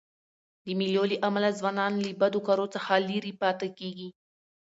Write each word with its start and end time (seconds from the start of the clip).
د 0.65 0.67
مېلو 0.79 1.03
له 1.11 1.17
امله 1.27 1.49
ځوانان 1.59 1.93
له 2.03 2.09
بدو 2.21 2.39
کارو 2.47 2.65
څخه 2.75 2.91
ليري 3.07 3.33
پاته 3.41 3.67
کېږي. 3.79 4.09